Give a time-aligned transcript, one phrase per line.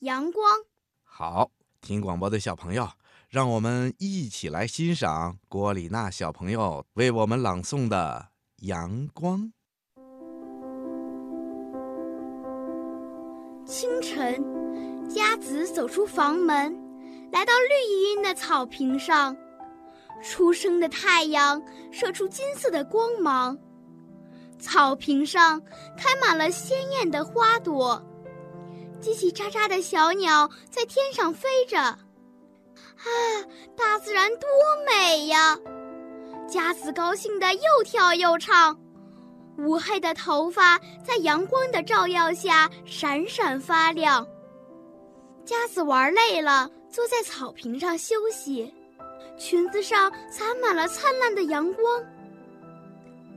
[0.00, 0.44] 阳光。
[1.02, 1.50] 好，
[1.82, 2.88] 听广播的小朋友，
[3.28, 8.28] 让我们一起来欣赏郭丽娜小朋友为我们朗诵的
[8.66, 9.40] 《阳光》。
[13.66, 14.42] 清晨，
[15.06, 16.72] 佳子走出房门，
[17.30, 19.36] 来到绿茵茵的草坪上。
[20.22, 21.62] 初升的太阳
[21.92, 23.58] 射出金色的光芒，
[24.58, 25.60] 草坪上
[25.96, 28.02] 开满了鲜艳的花朵，
[29.00, 31.78] 叽叽喳喳的小鸟在天上飞着。
[31.78, 31.98] 啊，
[33.76, 34.48] 大自然多
[34.86, 35.58] 美呀！
[36.46, 38.78] 佳子高兴的又跳又唱，
[39.58, 44.26] 乌黑的头发在阳光的照耀下闪闪发亮。
[45.44, 48.72] 佳子玩累了，坐在草坪上休息。
[49.38, 52.04] 裙子上洒满了灿烂的阳光。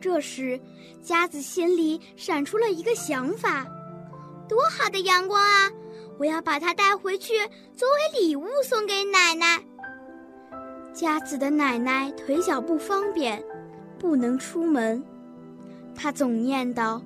[0.01, 0.59] 这时，
[1.01, 3.65] 佳子心里闪出了一个想法：
[4.47, 5.71] 多好的阳光啊！
[6.19, 7.33] 我要把它带回去
[7.75, 9.61] 作为礼物送给奶奶。
[10.93, 13.43] 佳子的奶奶腿脚不方便，
[13.97, 15.03] 不能出门，
[15.95, 17.01] 她总念叨：“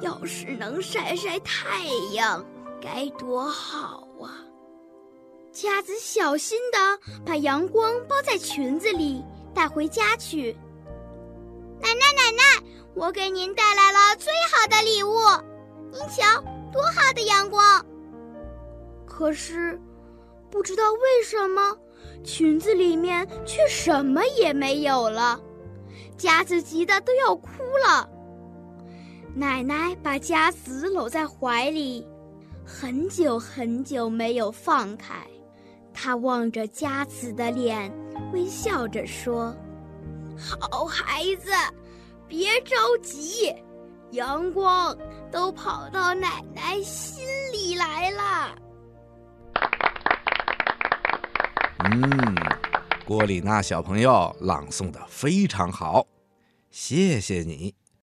[0.00, 2.42] 要是能晒晒太阳，
[2.80, 4.40] 该多好啊！”
[5.52, 9.22] 佳子小心地把阳光包在裙子里，
[9.54, 10.56] 带回家去。
[11.80, 15.14] 奶奶，奶奶，我给您带来了最好的礼物，
[15.94, 16.42] 您瞧，
[16.72, 17.86] 多好的阳光！
[19.06, 19.80] 可是，
[20.50, 21.78] 不知道为什么，
[22.24, 25.40] 裙子里面却什么也没有了。
[26.16, 27.48] 佳子急得都要哭
[27.86, 28.10] 了。
[29.36, 32.04] 奶奶把佳子搂在怀里，
[32.66, 35.14] 很久很久没有放开。
[35.92, 37.88] 她望着佳子的脸，
[38.32, 39.54] 微笑着说
[40.36, 41.52] ：“好孩子，
[42.26, 43.54] 别着急，
[44.14, 44.96] 阳光
[45.30, 48.54] 都跑到奶奶心里来了。”
[51.84, 52.34] 嗯，
[53.04, 56.06] 郭丽娜小朋友朗诵的非常好，
[56.70, 57.74] 谢谢你。